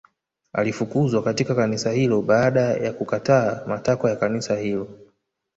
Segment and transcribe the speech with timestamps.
[0.53, 4.99] Alifukuzwa katika kanisa hilo baada ya kukataa matakwa ya kanisa hilo